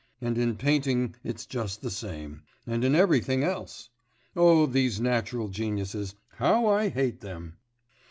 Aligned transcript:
And 0.19 0.35
in 0.39 0.55
painting 0.55 1.13
it's 1.23 1.45
just 1.45 1.83
the 1.83 1.91
same, 1.91 2.41
and 2.65 2.83
in 2.83 2.95
everything 2.95 3.43
else. 3.43 3.91
Oh, 4.35 4.65
these 4.65 4.99
natural 4.99 5.47
geniuses, 5.47 6.15
how 6.37 6.65
I 6.65 6.89
hate 6.89 7.19
them! 7.19 7.57